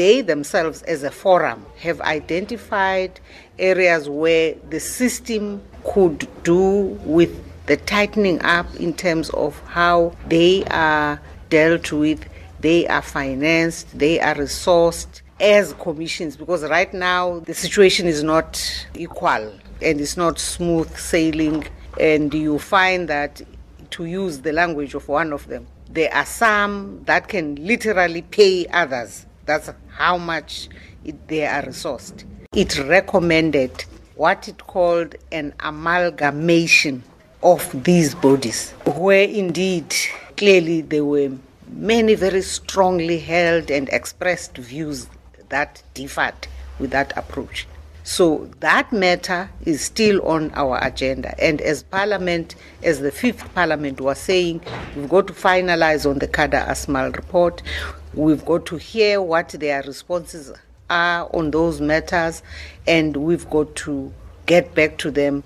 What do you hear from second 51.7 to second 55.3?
Parliament, as the fifth Parliament was saying, we've got